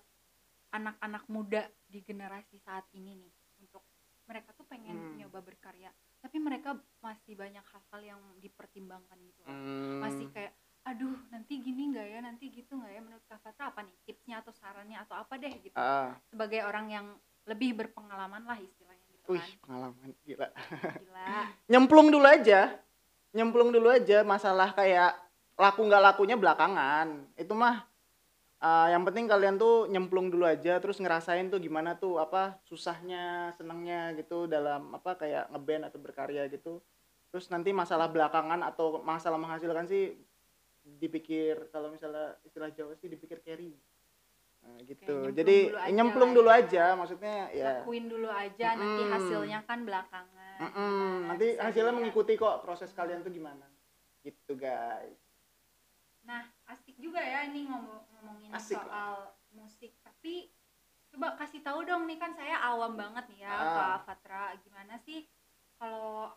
anak-anak 0.75 1.23
muda 1.31 1.63
di 1.87 2.03
generasi 2.03 2.59
saat 2.59 2.83
ini 2.91 3.15
nih 3.15 3.31
untuk 3.63 3.79
mereka 4.27 4.51
tuh 4.51 4.67
pengen 4.67 4.91
Hmm. 4.93 5.15
nyoba 5.15 5.39
berkarya 5.39 5.87
tapi 6.19 6.35
mereka 6.37 6.75
masih 6.99 7.39
banyak 7.39 7.63
hal-hal 7.63 8.01
yang 8.03 8.21
dipertimbangkan 8.43 9.15
gitu. 9.23 9.39
Hmm, 9.47 10.03
masih 10.03 10.27
kayak 10.35 10.51
aduh 10.88 11.20
nanti 11.27 11.60
gini 11.60 11.91
nggak 11.91 12.08
ya? 12.08 12.20
Nanti 12.24 12.46
gitu 12.48 12.79
nggak 12.79 12.91
ya? 12.96 13.01
Menurut 13.03 13.25
Kak 13.27 13.44
Fatra 13.44 13.75
apa 13.75 13.84
nih? 13.84 13.96
Tipsnya 14.08 14.39
atau 14.39 14.56
sarannya 14.56 14.98
atau 15.03 15.15
apa 15.20 15.36
deh? 15.36 15.51
Gitu. 15.60 15.75
Ah, 15.75 16.15
sebagai 16.32 16.63
orang 16.63 16.88
yang 16.88 17.08
lebih 17.48 17.75
berpengalaman 17.75 18.44
lah 18.44 18.60
istilahnya 18.60 19.08
gitu 19.08 19.36
wih 19.36 19.44
kan. 19.44 19.60
pengalaman 19.63 20.10
gila. 20.24 20.48
Gila. 21.03 21.32
Nyemplung 21.72 22.08
dulu 22.12 22.27
aja. 22.27 22.62
Nyemplung 23.36 23.70
dulu 23.75 23.88
aja 23.91 24.24
masalah 24.24 24.72
kayak 24.72 25.12
laku 25.60 25.84
nggak 25.84 26.03
lakunya 26.03 26.36
belakangan. 26.39 27.27
Itu 27.36 27.51
mah 27.56 27.84
uh, 28.63 28.88
yang 28.91 29.03
penting 29.03 29.27
kalian 29.27 29.60
tuh 29.60 29.91
nyemplung 29.91 30.32
dulu 30.32 30.48
aja 30.48 30.79
terus 30.79 30.98
ngerasain 31.01 31.51
tuh 31.51 31.60
gimana 31.60 31.98
tuh 31.98 32.17
apa 32.22 32.58
susahnya 32.65 33.51
senangnya 33.58 34.15
gitu 34.15 34.48
dalam 34.48 34.96
apa 34.96 35.20
kayak 35.20 35.51
ngeband 35.51 35.84
atau 35.91 36.00
berkarya 36.00 36.48
gitu. 36.48 36.79
Terus 37.27 37.51
nanti 37.51 37.75
masalah 37.75 38.08
belakangan 38.08 38.63
atau 38.63 39.03
masalah 39.03 39.36
menghasilkan 39.36 39.86
sih 39.86 40.15
dipikir 40.98 41.67
kalau 41.67 41.88
misalnya 41.88 42.39
istilah 42.41 42.72
Jawa 42.72 42.96
sih 42.96 43.08
dipikir 43.08 43.39
carry 43.39 43.75
Nah, 44.58 44.74
gitu 44.82 45.06
nyemplung 45.06 45.38
jadi 45.38 45.58
dulu 45.63 45.77
aja 45.77 45.91
nyemplung 45.94 46.29
lah 46.29 46.36
dulu 46.36 46.50
ya. 46.50 46.58
aja 46.58 46.86
maksudnya 46.94 47.36
ya 47.51 47.65
lakuin 47.77 48.06
dulu 48.06 48.27
aja 48.27 48.67
nanti 48.74 49.01
Mm-mm. 49.01 49.13
hasilnya 49.13 49.60
kan 49.63 49.79
belakangan 49.82 50.58
Mm-mm, 50.60 50.74
Gimana 50.74 51.27
nanti 51.29 51.48
bisa 51.48 51.62
hasilnya 51.62 51.86
dilihat. 51.86 51.98
mengikuti 52.01 52.34
kok 52.36 52.56
proses 52.60 52.89
kalian 52.91 53.22
tuh 53.22 53.32
gimana 53.32 53.67
gitu 54.22 54.53
guys 54.53 55.20
Nah, 56.22 56.44
asik 56.67 57.00
juga 57.00 57.24
ya 57.24 57.48
ini 57.48 57.63
ngomong 57.63 58.03
ngomongin 58.12 58.51
Asik 58.51 58.75
soal 58.75 59.32
musik. 59.50 59.96
Tapi 60.03 60.51
coba 61.08 61.39
kasih 61.39 61.63
tahu 61.63 61.88
dong 61.88 62.03
nih 62.03 62.20
kan 62.20 62.36
saya 62.36 62.60
awam 62.67 63.00
banget 63.00 63.32
nih 63.32 63.48
ya 63.48 63.53
Ah. 63.53 63.63
Kak 63.96 64.03
Fatra. 64.03 64.51
Gimana 64.60 65.00
sih 65.00 65.24
kalau 65.79 66.36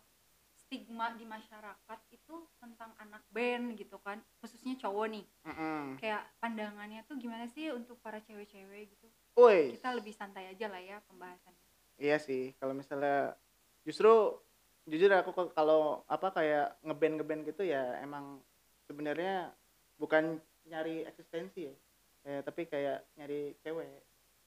stigma 0.71 1.11
di 1.19 1.27
masyarakat 1.27 1.99
itu 2.15 2.47
tentang 2.63 2.95
anak 2.95 3.19
band 3.27 3.75
gitu 3.75 3.99
kan, 3.99 4.23
khususnya 4.39 4.79
cowok 4.79 5.11
nih. 5.11 5.25
Mm-mm. 5.43 5.99
Kayak 5.99 6.23
pandangannya 6.39 7.03
tuh 7.03 7.19
gimana 7.19 7.43
sih 7.51 7.75
untuk 7.75 7.99
para 7.99 8.23
cewek-cewek 8.23 8.87
gitu? 8.95 9.11
Woi, 9.35 9.75
Kita 9.75 9.91
lebih 9.91 10.15
santai 10.15 10.47
aja 10.47 10.71
lah 10.71 10.79
ya 10.79 11.03
pembahasannya. 11.11 11.59
iya 11.99 12.15
sih 12.15 12.55
kalau 12.55 12.71
misalnya 12.71 13.35
justru 13.83 14.39
jujur 14.87 15.11
aku 15.11 15.51
kalau 15.51 16.07
apa 16.07 16.31
kayak 16.31 16.79
ngeband 16.87 17.19
ngeband 17.19 17.41
gitu 17.51 17.67
ya 17.67 17.99
emang 17.99 18.39
sebenarnya 18.87 19.51
bukan 19.99 20.39
nyari 20.71 21.03
eksistensi 21.03 21.67
ya, 21.67 21.75
Eh, 22.21 22.41
tapi 22.47 22.69
kayak 22.69 23.01
nyari 23.19 23.57
cewek 23.59 23.91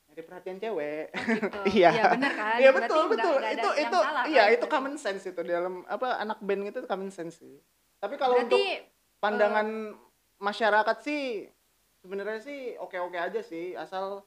nyari 0.06 0.22
perhatian 0.22 0.58
cewek 0.58 1.06
Gitu. 1.10 1.58
Iya. 1.74 1.88
Iya 1.90 2.04
bener 2.10 2.32
kan? 2.32 2.56
Iya 2.56 2.70
Berarti 2.70 2.78
betul 2.78 3.00
nggak- 3.00 3.12
betul 3.14 3.34
nggak 3.34 3.48
ada 3.48 3.54
itu 3.54 3.70
itu 3.80 3.98
salah 4.00 4.24
iya 4.26 4.42
kan? 4.42 4.54
itu 4.54 4.64
common 4.68 4.94
sense 4.96 5.24
itu 5.26 5.40
dalam 5.42 5.74
apa 5.86 6.08
anak 6.18 6.38
band 6.40 6.62
itu 6.64 6.80
common 6.84 7.10
sense 7.10 7.36
sih 7.36 7.56
tapi 7.96 8.14
kalau 8.14 8.36
untuk 8.38 8.54
Berarti 8.54 8.84
pandangan 9.18 9.68
masyarakat 10.38 10.96
sih 11.00 11.48
sebenarnya 11.96 12.38
sih 12.38 12.60
oke 12.76 12.96
oke 13.00 13.16
aja 13.16 13.40
sih 13.40 13.72
asal 13.74 14.20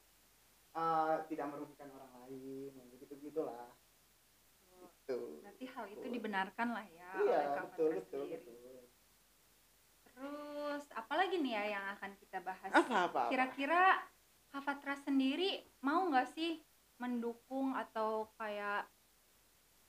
uh, 0.72 1.14
tidak 1.26 1.46
merugikan 1.46 1.86
orang 1.88 2.10
lain 2.20 2.74
gitu 2.92 3.14
gitulah 3.20 3.70
gitu 4.98 5.40
berarti 5.40 5.64
hal 5.68 5.84
itu 5.86 6.06
dibenarkan 6.10 6.68
lah 6.70 6.84
ya 6.84 7.10
iya 7.18 7.38
oleh 7.40 7.54
Kak 7.54 7.64
betul 7.70 7.90
betul 7.96 8.22
sendiri. 8.26 8.34
betul 8.36 8.76
Terus 10.08 10.84
apalagi 10.92 11.38
nih 11.38 11.54
ya 11.54 11.64
yang 11.70 11.84
akan 11.94 12.10
kita 12.18 12.42
bahas? 12.42 12.66
apa 12.68 13.06
apa, 13.06 13.20
apa? 13.30 13.30
Kak 14.58 14.74
Fatra 14.74 14.98
sendiri 15.06 15.62
mau 15.86 16.10
nggak 16.10 16.34
sih 16.34 16.58
mendukung 16.98 17.78
atau 17.78 18.26
kayak 18.42 18.90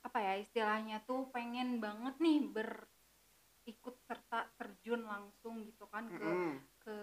apa 0.06 0.18
ya 0.22 0.38
istilahnya 0.38 1.02
tuh 1.10 1.26
pengen 1.34 1.82
banget 1.82 2.14
nih 2.22 2.46
berikut 2.54 3.98
serta 4.06 4.46
terjun 4.54 5.02
langsung 5.10 5.66
gitu 5.66 5.90
kan 5.90 6.06
ke 6.06 6.22
Mm-mm. 6.22 6.54
ke 6.86 6.96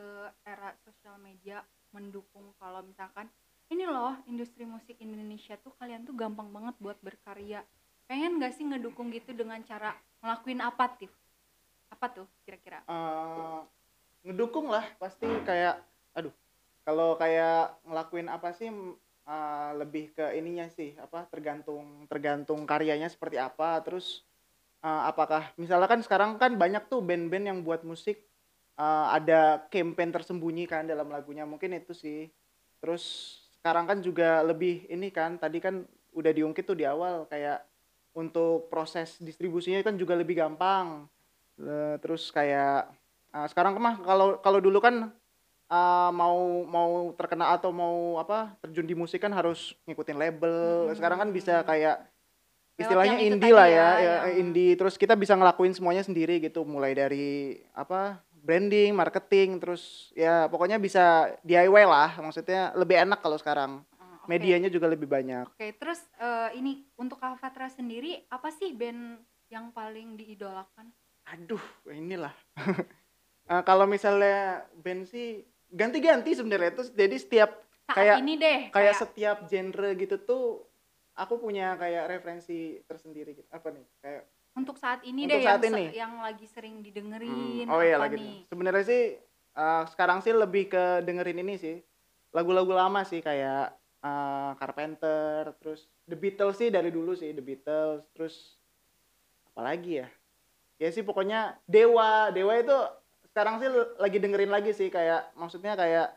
era 0.47 0.79
sosial 0.87 1.19
media 1.19 1.59
mendukung? 1.91 2.55
Kalau 2.55 2.87
misalkan 2.87 3.27
ini 3.67 3.83
loh 3.83 4.15
industri 4.31 4.63
musik 4.63 4.95
Indonesia 5.03 5.59
tuh 5.59 5.75
kalian 5.75 6.07
tuh 6.07 6.15
gampang 6.15 6.47
banget 6.55 6.79
buat 6.79 6.95
berkarya. 7.03 7.67
Pengen 8.07 8.39
gak 8.39 8.55
sih 8.55 8.63
ngedukung 8.63 9.11
gitu 9.11 9.35
dengan 9.35 9.59
cara 9.67 9.91
ngelakuin 10.23 10.63
apa 10.63 10.87
tuh 10.95 11.11
apa 11.91 12.15
tuh 12.15 12.27
kira-kira? 12.47 12.79
Eh, 12.87 13.59
ngedukung 14.23 14.71
lah 14.71 14.87
pasti 15.03 15.27
kayak 15.43 15.83
aduh 16.15 16.31
kalau 16.87 17.19
kayak 17.19 17.83
ngelakuin 17.83 18.31
apa 18.31 18.55
sih 18.55 18.71
eh, 19.27 19.71
lebih 19.75 20.15
ke 20.15 20.39
ininya 20.39 20.71
sih 20.71 20.95
apa 20.95 21.27
tergantung 21.27 22.07
tergantung 22.07 22.63
karyanya 22.63 23.11
seperti 23.11 23.35
apa. 23.35 23.83
Terus 23.83 24.23
eh, 24.79 25.01
apakah 25.11 25.51
misalnya 25.59 25.91
kan 25.91 25.99
sekarang 25.99 26.39
kan 26.39 26.55
banyak 26.55 26.87
tuh 26.87 27.03
band-band 27.03 27.51
yang 27.51 27.59
buat 27.67 27.83
musik 27.83 28.23
eh, 28.79 29.07
ada 29.11 29.67
campaign 29.67 30.15
tersembunyi 30.15 30.63
kan 30.63 30.87
dalam 30.87 31.11
lagunya 31.11 31.43
mungkin 31.43 31.75
itu 31.75 31.91
sih. 31.91 32.31
Terus 32.79 33.35
sekarang 33.59 33.83
kan 33.83 33.99
juga 33.99 34.39
lebih 34.47 34.87
ini 34.87 35.11
kan 35.11 35.35
tadi 35.35 35.59
kan 35.59 35.83
udah 36.15 36.31
diungkit 36.31 36.63
tuh 36.63 36.79
di 36.79 36.87
awal 36.87 37.27
kayak 37.27 37.67
untuk 38.15 38.71
proses 38.71 39.19
distribusinya 39.19 39.83
kan 39.83 39.99
juga 39.99 40.15
lebih 40.15 40.39
gampang. 40.39 41.03
Eh, 41.59 41.99
terus 41.99 42.29
kayak 42.29 42.87
uh, 43.33 43.47
sekarang 43.49 43.75
mah 43.81 43.97
kalau 44.05 44.37
kalau 44.39 44.61
dulu 44.61 44.77
kan 44.77 45.09
uh, 45.67 46.09
mau 46.11 46.37
mau 46.63 46.91
terkenal 47.13 47.55
atau 47.55 47.71
mau 47.71 48.17
apa 48.17 48.55
terjun 48.59 48.83
di 48.83 48.93
musik 48.93 49.19
kan 49.19 49.31
harus 49.31 49.75
ngikutin 49.83 50.17
label 50.17 50.87
Hmm. 50.87 50.95
sekarang 50.95 51.17
kan 51.17 51.29
bisa 51.29 51.63
kayak 51.63 52.03
istilahnya 52.75 53.17
indie 53.19 53.49
lah 53.49 53.65
ya, 53.65 53.73
ya, 53.73 53.89
ya 53.97 54.15
yang- 54.29 54.37
indie 54.45 54.73
terus 54.73 54.95
kita 54.95 55.13
bisa 55.13 55.33
ngelakuin 55.33 55.73
semuanya 55.73 56.01
sendiri 56.01 56.37
gitu 56.39 56.61
mulai 56.61 56.93
dari 56.93 57.57
apa 57.73 58.21
branding 58.37 58.93
marketing 58.93 59.57
terus 59.57 60.13
ya 60.13 60.45
pokoknya 60.45 60.77
bisa 60.77 61.03
DIY 61.41 61.83
lah 61.83 62.15
maksudnya 62.17 62.71
lebih 62.73 63.01
enak 63.01 63.19
kalau 63.19 63.35
sekarang 63.35 63.81
Ah, 63.97 64.21
oke. 64.21 64.29
medianya 64.29 64.69
juga 64.69 64.85
lebih 64.85 65.09
banyak 65.09 65.49
Oke, 65.49 65.73
terus 65.73 65.99
eh, 66.15 66.53
ini 66.53 66.85
untuk 66.95 67.17
Kak 67.17 67.41
Fatra 67.41 67.65
sendiri 67.67 68.23
apa 68.29 68.53
sih 68.53 68.71
band 68.71 69.19
yang 69.49 69.71
paling 69.71 70.13
diidolakan? 70.13 70.93
aduh 71.25 71.63
inilah 71.87 72.31
Eh, 73.47 73.63
kalau 73.63 73.87
misalnya 73.87 74.59
band 74.75 75.07
sih 75.07 75.39
ganti-ganti 75.69 76.31
sebenarnya. 76.33 76.71
Tuh 76.73 76.87
jadi 76.89 77.15
setiap 77.15 77.51
Saat 77.87 78.03
Kayak- 78.03 78.19
ini 78.19 78.33
deh, 78.35 78.59
kayak 78.67 78.95
setiap 78.99 79.37
genre 79.47 79.89
gitu 79.95 80.19
tuh 80.19 80.67
aku 81.15 81.39
punya 81.39 81.71
kayak 81.75 82.11
referensi 82.11 82.83
tersendiri 82.83 83.31
gitu. 83.31 83.47
Apa 83.47 83.71
nih? 83.71 83.87
Kayak 84.03 84.27
untuk 84.53 84.75
saat 84.75 84.99
ini 85.07 85.23
Untuk 85.23 85.31
deh 85.31 85.47
saat 85.47 85.61
yang, 85.61 85.71
ini. 85.71 85.85
yang 85.95 86.13
lagi 86.19 86.45
sering 86.45 86.83
didengerin 86.83 87.63
Hmm, 87.63 87.71
oh 87.71 87.79
iya 87.79 87.95
apa 87.95 88.11
lagi 88.11 88.19
nih? 88.19 88.39
sebenarnya 88.45 88.83
sih 88.83 89.03
eh, 89.55 89.83
sekarang 89.87 90.19
sih 90.19 90.35
lebih 90.35 90.67
ke 90.67 90.83
dengerin 91.01 91.39
ini 91.39 91.55
sih. 91.55 91.79
Lagu-lagu 92.29 92.75
lama 92.75 93.01
sih 93.01 93.23
kayak 93.23 93.71
eh, 94.03 94.51
Carpenter 94.59 95.55
terus 95.55 95.87
The 96.03 96.19
Beatles 96.19 96.59
sih 96.59 96.67
dari 96.67 96.91
dulu 96.91 97.15
sih 97.15 97.31
The 97.31 97.39
Beatles 97.39 98.03
terus 98.11 98.59
apalagi 99.47 100.03
ya? 100.03 100.07
Ya 100.75 100.91
sih 100.91 101.01
pokoknya 101.01 101.55
Dewa. 101.63 102.29
Dewa 102.29 102.53
itu 102.53 102.75
sekarang 103.37 103.61
sih 103.61 103.69
lagi 104.01 104.17
dengerin 104.17 104.49
lagi 104.49 104.73
sih 104.73 104.89
kayak 104.89 105.29
maksudnya 105.37 105.77
kayak 105.77 106.09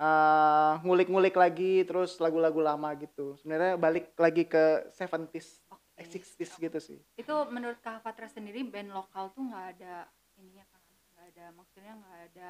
eh, 0.00 0.72
ngulik-ngulik 0.80 1.36
lagi 1.36 1.84
terus 1.84 2.16
lagu-lagu 2.16 2.56
lama 2.64 2.88
gitu. 2.96 3.36
Sebenarnya 3.36 3.76
balik 3.76 4.16
lagi 4.16 4.48
ke 4.48 4.88
70s 4.96 5.60
eksis 6.00 6.56
gitu 6.56 6.78
sih. 6.80 7.04
Itu 7.20 7.36
menurut 7.52 7.76
Kak 7.84 8.00
Fatra 8.00 8.32
sendiri 8.32 8.64
band 8.64 8.96
lokal 8.96 9.28
tuh 9.36 9.44
nggak 9.44 9.76
ada 9.76 10.08
ininya 10.40 10.64
kan 10.72 10.80
nggak 11.12 11.26
ada 11.36 11.44
maksudnya 11.52 11.92
nggak 12.00 12.18
ada 12.32 12.48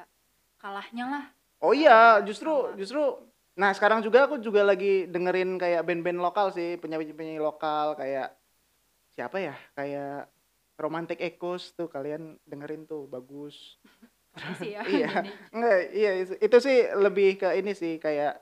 kalahnya 0.63 1.05
lah. 1.11 1.25
Oh 1.59 1.75
iya 1.75 2.23
justru 2.23 2.55
sama. 2.55 2.79
justru 2.79 3.03
nah 3.59 3.75
sekarang 3.75 3.99
juga 3.99 4.31
aku 4.31 4.39
juga 4.39 4.63
lagi 4.63 5.11
dengerin 5.11 5.59
kayak 5.59 5.83
band-band 5.83 6.23
lokal 6.23 6.55
sih 6.55 6.79
penyanyi-penyanyi 6.79 7.43
lokal 7.43 7.99
kayak 7.99 8.31
siapa 9.11 9.43
ya 9.43 9.55
kayak 9.75 10.31
Romantic 10.75 11.23
Echoes 11.23 11.71
tuh 11.71 11.87
kalian 11.87 12.35
dengerin 12.43 12.83
tuh 12.83 13.07
bagus 13.07 13.79
sih 14.55 14.71
ya 14.71 14.81
Iya. 15.01 15.09
Enggak, 15.49 15.77
iya 15.91 16.11
itu- 16.21 16.59
sih 16.59 16.77
lebih 16.91 17.37
ke 17.37 17.49
ini 17.53 17.71
sih 17.71 17.97
kayak 17.97 18.39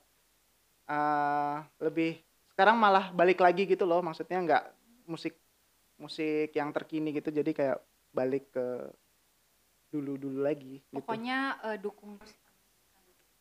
eh 0.84 1.56
lebih 1.80 2.20
sekarang 2.50 2.76
malah 2.76 3.10
balik 3.10 3.40
lagi 3.40 3.64
gitu 3.64 3.84
loh 3.84 4.00
maksudnya 4.00 4.38
nggak 4.38 4.64
musik 5.06 5.34
musik 5.96 6.52
yang 6.52 6.70
terkini 6.70 7.10
gitu 7.12 7.30
jadi 7.30 7.50
kayak 7.50 7.78
balik 8.12 8.52
ke 8.52 8.92
dulu 9.90 10.18
dulu 10.18 10.42
lagi 10.42 10.82
gitu. 10.82 11.00
pokoknya 11.00 11.40
eh, 11.64 11.78
dukung 11.78 12.18
terus 12.18 12.34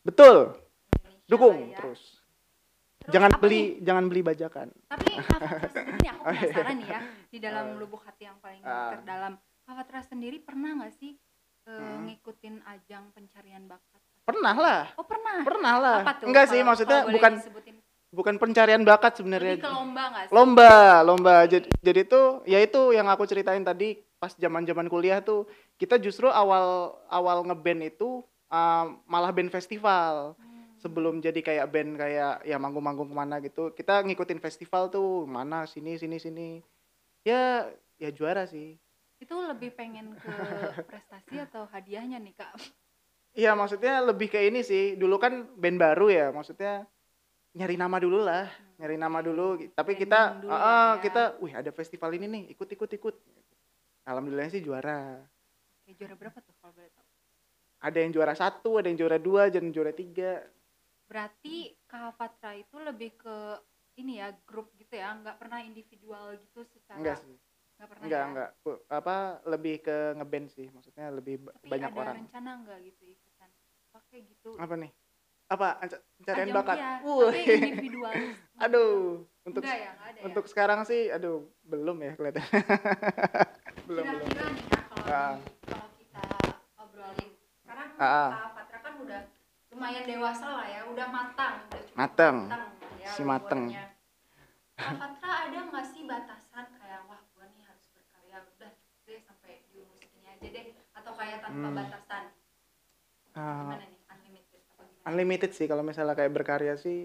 betul 0.02 0.37
Indonesia 0.94 1.28
dukung 1.28 1.56
ya. 1.68 1.78
terus 1.78 2.02
Terus 3.02 3.12
jangan 3.12 3.30
beli 3.35 3.59
nih? 3.59 3.68
jangan 3.82 4.04
beli 4.06 4.23
bajakan 4.23 4.68
tapi 4.87 5.11
nih, 5.11 5.18
aku 6.09 6.23
Oh, 6.23 6.30
iya. 6.30 6.40
penasaran 6.47 6.76
nih 6.76 6.88
ya 6.88 7.00
di 7.26 7.38
dalam 7.40 7.64
Ah. 7.66 7.76
lubuk 7.76 8.02
hati 8.02 8.23
yang 8.23 8.38
paling 8.38 8.62
Ah. 8.62 8.94
terdalam 8.94 9.32
Kak 9.62 9.75
Fatra 9.76 10.00
sendiri 10.02 10.38
pernah 10.38 10.71
nggak 10.76 10.94
sih 10.94 11.18
eh, 11.62 11.73
Hmm. 11.73 12.07
ngikutin 12.07 12.54
ajang 12.64 13.04
pencarian 13.12 13.64
bakat. 13.66 14.00
Pernah 14.23 14.54
lah. 14.54 14.83
Oh 14.95 15.07
pernah? 15.07 15.42
Pernah 15.42 15.75
lah. 15.78 15.99
Apa 16.02 16.12
tuh 16.19 16.26
enggak 16.31 16.47
sih 16.47 16.59
Kalau- 16.59 16.69
maksudnya 16.69 16.99
bukan 17.07 17.33
disebutin. 17.38 17.75
bukan 18.12 18.35
pencarian 18.38 18.83
bakat 18.83 19.12
sebenarnya. 19.19 19.57
Lebih 19.59 19.66
ke 19.66 19.73
lomba 19.73 20.02
nggak 20.11 20.25
sih? 20.26 20.33
Lomba 20.35 20.73
lomba. 21.02 21.37
Jadi 21.47 21.66
jadi 21.81 22.00
tuh 22.04 22.26
ya 22.45 22.59
itu 22.59 22.92
yang 22.92 23.07
aku 23.07 23.25
ceritain 23.25 23.62
tadi 23.62 23.99
pas 24.16 24.31
zaman 24.33 24.62
zaman 24.62 24.87
kuliah 24.87 25.19
tuh 25.19 25.47
kita 25.75 25.99
justru 25.99 26.31
awal 26.31 26.95
awal 27.11 27.42
ngeband 27.42 27.83
itu 27.88 28.23
uh, 28.49 28.85
malah 29.07 29.31
band 29.31 29.50
festival. 29.50 30.35
Hmm. 30.38 30.50
sebelum 30.83 31.23
jadi 31.23 31.38
kayak 31.38 31.71
band 31.71 31.95
kayak 31.95 32.42
ya 32.42 32.59
manggung-manggung 32.59 33.07
ke 33.07 33.14
mana 33.14 33.38
gitu 33.38 33.71
kita 33.71 34.02
ngikutin 34.02 34.42
festival 34.42 34.90
tuh 34.90 35.31
mana 35.31 35.62
sini 35.62 35.95
sini 35.95 36.19
sini. 36.19 36.59
Ya 37.23 37.71
ya 37.99 38.11
juara 38.11 38.50
sih 38.50 38.83
itu 39.23 39.35
lebih 39.38 39.71
pengen 39.79 40.19
ke 40.19 40.35
prestasi 40.91 41.38
atau 41.47 41.62
hadiahnya 41.71 42.19
nih 42.19 42.35
kak? 42.35 42.52
Iya 43.38 43.55
maksudnya 43.55 44.02
lebih 44.02 44.29
ke 44.35 44.43
ini 44.43 44.67
sih. 44.67 44.99
Dulu 44.99 45.17
kan 45.23 45.47
band 45.55 45.79
baru 45.79 46.11
ya 46.11 46.26
maksudnya 46.35 46.83
nyari 47.55 47.79
nama 47.79 47.97
dulu 48.02 48.19
lah 48.26 48.50
nyari 48.83 48.99
nama 48.99 49.23
dulu. 49.23 49.62
Tapi 49.71 49.95
kita 49.95 50.43
dulu 50.43 50.50
ya. 50.50 50.99
kita 50.99 51.23
wih 51.38 51.55
ada 51.55 51.71
festival 51.71 52.11
ini 52.19 52.26
nih 52.26 52.43
ikut 52.59 52.67
ikut 52.67 52.91
ikut. 52.99 53.17
Alhamdulillah 54.11 54.50
sih 54.50 54.59
juara. 54.59 55.23
Oke, 55.83 55.95
juara 55.95 56.19
berapa 56.19 56.43
tuh 56.43 56.55
kalau 56.59 56.75
boleh 56.75 56.91
tahu? 56.91 57.07
Ada 57.83 57.99
yang 58.02 58.11
juara 58.11 58.35
satu 58.35 58.83
ada 58.83 58.91
yang 58.91 58.99
juara 58.99 59.19
dua 59.23 59.47
dan 59.55 59.71
juara 59.71 59.95
tiga. 59.95 60.43
Berarti 61.07 61.71
kak 61.87 62.19
Fatra 62.19 62.59
itu 62.59 62.75
lebih 62.83 63.14
ke 63.14 63.37
ini 64.02 64.19
ya 64.19 64.35
grup 64.49 64.75
gitu 64.81 64.99
ya 64.99 65.14
nggak 65.14 65.37
pernah 65.38 65.61
individual 65.62 66.35
gitu 66.41 66.64
secara 66.64 66.97
enggak 66.97 67.21
sih 67.21 67.37
pernah 67.85 68.05
enggak 68.05 68.19
ya? 68.19 68.29
enggak 68.29 68.51
apa 68.89 69.17
lebih 69.45 69.75
ke 69.81 69.97
ngeband 70.15 70.47
sih. 70.49 70.67
Maksudnya 70.69 71.07
lebih 71.09 71.35
tapi 71.41 71.69
banyak 71.69 71.91
ada 71.91 72.01
orang. 72.01 72.17
rencana 72.21 72.51
nggak 72.61 72.79
gitu 72.85 73.03
ikutan? 73.09 73.51
Pakai 73.91 74.19
gitu? 74.25 74.51
Apa 74.57 74.75
nih? 74.77 74.91
Apa? 75.49 75.69
Pencarian 76.17 76.49
bakat? 76.51 76.77
iya, 76.77 76.93
tapi 77.03 77.41
individualis. 77.45 78.37
Aduh 78.65 78.97
untuk 79.43 79.61
enggak 79.61 79.77
ya 79.77 79.91
nggak 79.93 80.09
ada 80.09 80.19
untuk 80.23 80.45
ya? 80.45 80.49
sekarang 80.49 80.81
sih 80.83 81.03
aduh 81.09 81.37
belum 81.62 81.99
ya 82.01 82.12
kelihatan 82.15 82.47
belum 83.89 84.05
belum. 84.09 84.29
Kira-kira 84.29 84.49
nih 84.49 84.65
kak 84.65 84.83
kalau 84.89 85.05
Ah. 85.05 85.35
di- 85.35 85.45
kalau 85.67 85.89
kita 85.93 86.23
obrolin. 86.77 87.31
Sekarang 87.59 87.89
Ah, 87.95 88.07
ah. 88.07 88.31
kak 88.33 88.51
Fatra 88.55 88.79
kan 88.81 88.95
udah 88.99 89.21
lumayan 89.69 90.05
dewasa 90.05 90.47
lah 90.47 90.67
ya 90.67 90.81
udah 90.87 91.07
matang 91.09 91.55
udah 91.65 91.81
cukup 91.83 91.97
Mateng. 91.99 92.37
ya 92.95 93.11
Si 93.11 93.21
umurnya. 93.21 93.85
kak 94.79 94.95
Fatra 94.95 95.31
ada 95.43 95.59
nggak 95.65 95.87
sih 95.87 96.03
batasan 96.05 96.67
kayak 96.73 97.01
wah 97.05 97.21
gua 97.29 97.45
nih 97.49 97.62
harus 97.62 97.85
berkarya 97.91 98.39
udah 98.49 98.71
cukup 98.73 99.01
deh 99.05 99.21
sampai 99.21 99.53
di 99.66 99.77
umur 99.77 99.97
segini 99.97 100.29
aja 100.29 100.49
deh 100.49 100.64
atau 100.92 101.12
kayak 101.12 101.42
tanpa 101.53 101.69
Hmm. 101.69 101.79
batasan. 101.85 102.25
Gimana 103.33 103.77
nih 103.81 104.01
unlimited 104.09 104.61
apa 104.69 104.83
gimana? 104.85 105.07
Unlimited 105.09 105.51
sih 105.57 105.67
kalau 105.67 105.83
misalnya 105.85 106.15
kayak 106.15 106.33
berkarya 106.33 106.75
sih 106.77 106.99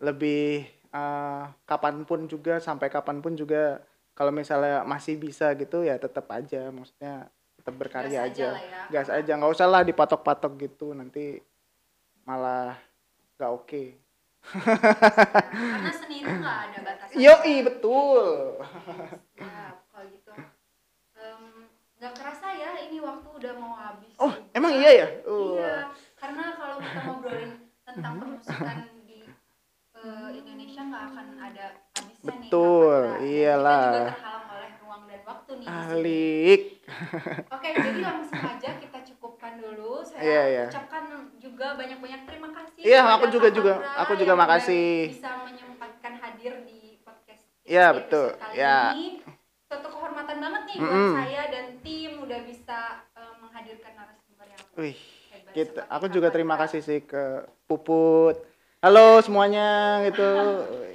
lebih 0.00 0.64
eh, 0.88 1.42
kapan 1.68 1.96
pun 2.08 2.20
juga 2.26 2.58
sampai 2.62 2.88
kapan 2.88 3.20
pun 3.20 3.34
juga 3.36 3.82
kalau 4.16 4.32
misalnya 4.32 4.82
masih 4.88 5.14
bisa 5.20 5.52
gitu 5.54 5.84
ya 5.84 6.00
tetap 6.00 6.26
aja 6.32 6.72
maksudnya 6.72 7.28
tetap 7.60 7.74
berkarya 7.76 8.24
Gas 8.24 8.28
aja. 8.32 8.48
lah 8.56 8.62
ya. 8.64 8.82
gas 8.88 9.08
aja 9.12 9.32
nggak 9.36 9.52
usah 9.52 9.68
lah 9.68 9.82
dipatok-patok 9.84 10.52
gitu 10.64 10.96
nanti 10.96 11.38
malah 12.24 12.72
nggak 13.36 13.52
oke. 13.52 13.84
Karena 14.48 15.92
seni 15.92 16.16
itu 16.24 16.32
nggak 16.40 16.58
ada 16.72 16.78
batasan 16.80 17.16
yoi 17.24 17.54
betul. 17.66 18.24
Ya 19.36 19.76
kalau 19.92 20.06
gitu. 20.08 20.32
Nggak 21.98 22.12
kerasa 22.14 22.48
ya 22.54 22.70
ini 22.86 22.98
waktu 23.02 23.28
udah 23.28 23.52
mau 23.58 23.74
habis 23.74 24.14
oh 24.16 24.30
juga. 24.30 24.57
Emang 24.68 24.78
iya 24.78 24.90
ya 24.94 25.08
Uh. 25.24 25.54
iya 25.54 25.74
karena 26.14 26.44
kalau 26.52 26.76
kita 26.76 27.00
ngobrolin 27.02 27.52
tentang 27.82 28.12
permusikan 28.16 28.76
di 29.02 29.18
eh, 29.94 30.28
Indonesia 30.34 30.80
nggak 30.82 31.04
akan 31.08 31.26
ada 31.38 31.66
habisnya 31.90 32.12
nih 32.12 32.48
Betul, 32.48 32.96
iyalah. 33.24 33.80
kita 33.80 33.98
juga 33.98 34.12
terhalang 34.12 34.46
oleh 34.50 34.70
ruang 34.78 35.02
dan 35.04 35.20
waktu 35.24 35.50
nih 35.54 35.66
alik 35.66 36.62
Oke, 37.54 37.68
jadi 37.70 38.00
langsung 38.00 38.40
aja 38.40 38.70
kita 38.74 38.98
cukupkan 39.04 39.52
dulu. 39.56 40.00
Saya 40.00 40.20
Iya, 40.20 40.42
iya. 40.48 40.64
ucapkan 40.68 41.04
juga 41.36 41.76
banyak-banyak 41.76 42.24
terima 42.24 42.48
kasih. 42.50 42.80
Iya, 42.80 43.00
aku 43.10 43.24
juga- 43.28 43.52
juga- 43.52 43.80
aku 43.94 44.12
juga 44.16 44.32
makasih. 44.34 45.12
Bisa 45.12 45.44
menyempatkan 45.44 46.16
hadir 46.16 46.64
di 46.64 46.96
podcast 46.98 47.44
kita 47.44 47.68
Iya, 47.68 47.86
betul. 47.92 48.26
Kali 48.32 48.54
Iya. 48.54 48.76
ini. 48.90 49.06
Suatu 49.62 49.84
kehormatan 49.86 50.36
banget 50.38 50.62
nih 50.64 50.76
buat 50.78 50.88
Mm-mm. 50.90 51.12
saya 51.14 51.42
dan 51.52 51.66
tim 51.78 52.12
udah 52.18 52.40
bisa 52.42 52.78
eh, 53.12 53.34
menghadirkan 53.38 53.92
narasumber 53.94 54.46
yang 54.48 54.64
wih 54.78 54.96
kita 55.50 55.82
aku 55.88 56.06
juga 56.08 56.30
terima 56.30 56.54
kasih 56.56 56.80
sih 56.80 57.02
ke 57.02 57.22
Puput 57.66 58.38
halo 58.78 59.18
semuanya 59.20 59.66
gitu 60.06 60.30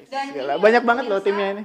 Dan 0.08 0.30
gila. 0.32 0.56
banyak 0.58 0.84
banget 0.84 1.06
loh 1.06 1.20
timnya 1.20 1.48
ini 1.52 1.64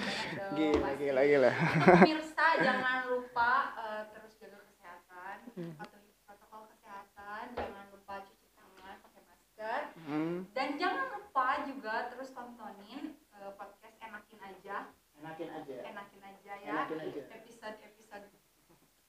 gila 0.56 0.90
gila 0.94 1.22
gila 1.22 1.50
pemirsa 1.96 2.46
jangan 2.66 3.08
lupa 3.08 3.52
eh, 3.74 4.02
terus 4.12 4.32
jaga 4.36 4.58
kesehatan, 4.62 5.36
Hmm. 5.56 5.72
patuhi 5.72 6.12
protokol 6.20 6.68
kesehatan, 6.68 7.44
jangan 7.56 7.84
lupa 7.88 8.20
cuci 8.20 8.48
tangan 8.52 8.96
pakai 9.00 9.22
masker. 9.24 9.80
hmm. 10.04 10.36
Dan 10.52 10.68
jangan 10.76 11.06
lupa 11.10 11.46
juga 11.64 11.94
terus 12.12 12.28
tontonin 12.30 13.02
eh, 13.32 13.50
podcast 13.54 13.96
Enakin 13.98 14.40
Aja, 14.44 14.76
enakin 15.16 15.48
aja 15.48 15.76
Enakin 15.86 16.20
Aja 16.20 16.52
ya. 16.58 16.68
Enakin 16.68 16.98
Aja. 17.00 17.22
Episode-episode 17.32 18.26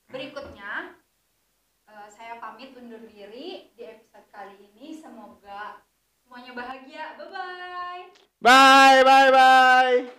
berikutnya 0.08 0.96
eh, 1.98 2.10
saya 2.14 2.38
pamit 2.38 2.78
undur 2.78 3.02
diri 3.10 3.74
di 3.74 3.84
episode 3.84 4.28
kali 4.30 4.56
ini. 4.74 4.94
Semoga 4.94 5.82
semuanya 6.22 6.54
bahagia. 6.54 7.18
Bye 7.18 7.30
bye. 7.34 8.04
bye 8.38 9.02
bye 9.02 9.32
bye 9.34 10.17